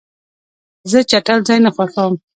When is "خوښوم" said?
1.75-2.13